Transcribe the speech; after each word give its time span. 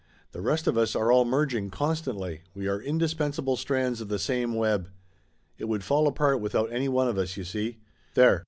The 0.31 0.41
rest 0.41 0.65
of 0.65 0.79
us 0.79 0.95
are 0.95 1.11
all 1.11 1.25
merging, 1.25 1.69
constantly. 1.69 2.41
We 2.55 2.67
are 2.67 2.81
indispensable 2.81 3.55
strands 3.55 4.01
of 4.01 4.07
the 4.09 4.17
same 4.17 4.55
web. 4.55 4.89
It 5.59 5.65
would 5.65 5.83
fall 5.83 6.07
apart 6.07 6.41
without 6.41 6.71
any 6.73 6.89
one 6.89 7.07
of 7.07 7.19
us, 7.19 7.37
you 7.37 7.43
see. 7.43 7.77
There 8.15 8.39